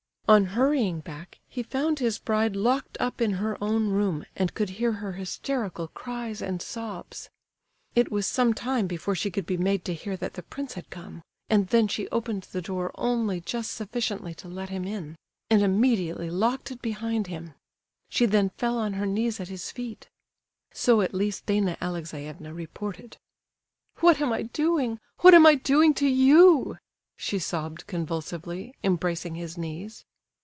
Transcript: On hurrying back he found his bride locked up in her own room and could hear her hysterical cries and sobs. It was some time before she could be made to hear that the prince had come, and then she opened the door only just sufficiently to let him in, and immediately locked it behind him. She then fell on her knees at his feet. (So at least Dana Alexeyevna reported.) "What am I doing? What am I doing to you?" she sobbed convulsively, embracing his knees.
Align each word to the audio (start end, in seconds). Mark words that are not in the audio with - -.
On 0.27 0.45
hurrying 0.55 1.01
back 1.01 1.39
he 1.49 1.61
found 1.61 1.99
his 1.99 2.17
bride 2.17 2.55
locked 2.55 2.95
up 3.01 3.19
in 3.19 3.31
her 3.31 3.61
own 3.61 3.89
room 3.89 4.23
and 4.33 4.53
could 4.53 4.69
hear 4.79 4.93
her 4.93 5.11
hysterical 5.11 5.89
cries 5.89 6.41
and 6.41 6.61
sobs. 6.61 7.29
It 7.95 8.09
was 8.13 8.27
some 8.27 8.53
time 8.53 8.87
before 8.87 9.13
she 9.13 9.29
could 9.29 9.45
be 9.45 9.57
made 9.57 9.83
to 9.83 9.93
hear 9.93 10.15
that 10.15 10.35
the 10.35 10.43
prince 10.43 10.75
had 10.75 10.89
come, 10.89 11.21
and 11.49 11.67
then 11.67 11.89
she 11.89 12.07
opened 12.11 12.43
the 12.43 12.61
door 12.61 12.91
only 12.95 13.41
just 13.41 13.73
sufficiently 13.73 14.33
to 14.35 14.47
let 14.47 14.69
him 14.69 14.85
in, 14.85 15.17
and 15.49 15.61
immediately 15.63 16.29
locked 16.29 16.71
it 16.71 16.81
behind 16.81 17.27
him. 17.27 17.53
She 18.09 18.25
then 18.25 18.51
fell 18.51 18.77
on 18.77 18.93
her 18.93 19.05
knees 19.05 19.41
at 19.41 19.49
his 19.49 19.69
feet. 19.69 20.07
(So 20.73 21.01
at 21.01 21.13
least 21.13 21.45
Dana 21.45 21.75
Alexeyevna 21.81 22.53
reported.) 22.53 23.17
"What 23.99 24.21
am 24.21 24.31
I 24.31 24.43
doing? 24.43 25.01
What 25.19 25.33
am 25.33 25.45
I 25.45 25.55
doing 25.55 25.93
to 25.95 26.07
you?" 26.07 26.77
she 27.17 27.37
sobbed 27.37 27.85
convulsively, 27.85 28.73
embracing 28.81 29.35
his 29.35 29.57
knees. 29.57 30.05